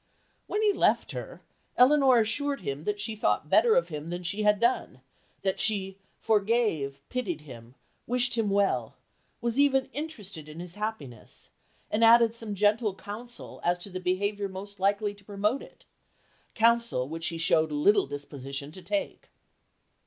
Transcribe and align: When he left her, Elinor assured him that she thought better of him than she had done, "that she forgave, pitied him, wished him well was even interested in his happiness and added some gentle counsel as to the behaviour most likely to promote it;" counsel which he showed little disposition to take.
When 0.47 0.63
he 0.63 0.73
left 0.73 1.11
her, 1.11 1.43
Elinor 1.77 2.17
assured 2.17 2.61
him 2.61 2.85
that 2.85 2.99
she 2.99 3.15
thought 3.15 3.51
better 3.51 3.75
of 3.75 3.89
him 3.89 4.09
than 4.09 4.23
she 4.23 4.41
had 4.41 4.59
done, 4.59 5.01
"that 5.43 5.59
she 5.59 5.99
forgave, 6.19 7.03
pitied 7.09 7.41
him, 7.41 7.75
wished 8.07 8.35
him 8.35 8.49
well 8.49 8.95
was 9.41 9.59
even 9.59 9.91
interested 9.93 10.49
in 10.49 10.59
his 10.59 10.73
happiness 10.73 11.51
and 11.91 12.03
added 12.03 12.35
some 12.35 12.55
gentle 12.55 12.95
counsel 12.95 13.61
as 13.63 13.77
to 13.77 13.91
the 13.91 13.99
behaviour 13.99 14.49
most 14.49 14.79
likely 14.79 15.13
to 15.13 15.23
promote 15.23 15.61
it;" 15.61 15.85
counsel 16.55 17.07
which 17.07 17.27
he 17.27 17.37
showed 17.37 17.71
little 17.71 18.07
disposition 18.07 18.71
to 18.71 18.81
take. 18.81 19.29